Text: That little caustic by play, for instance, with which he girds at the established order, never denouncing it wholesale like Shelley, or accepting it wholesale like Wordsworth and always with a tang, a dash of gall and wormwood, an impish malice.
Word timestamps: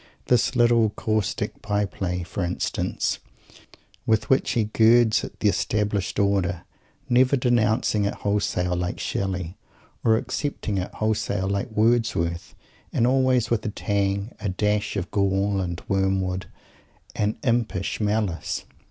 That 0.25 0.55
little 0.55 0.89
caustic 0.89 1.61
by 1.61 1.85
play, 1.85 2.23
for 2.23 2.43
instance, 2.43 3.19
with 4.07 4.31
which 4.31 4.53
he 4.53 4.63
girds 4.63 5.23
at 5.23 5.39
the 5.41 5.47
established 5.47 6.17
order, 6.17 6.63
never 7.07 7.37
denouncing 7.37 8.05
it 8.05 8.15
wholesale 8.15 8.75
like 8.75 8.99
Shelley, 8.99 9.57
or 10.03 10.17
accepting 10.17 10.79
it 10.79 10.91
wholesale 10.95 11.47
like 11.49 11.69
Wordsworth 11.69 12.55
and 12.91 13.05
always 13.05 13.51
with 13.51 13.63
a 13.63 13.69
tang, 13.69 14.31
a 14.39 14.49
dash 14.49 14.97
of 14.97 15.11
gall 15.11 15.59
and 15.61 15.79
wormwood, 15.87 16.47
an 17.15 17.37
impish 17.43 17.99
malice. 18.01 18.65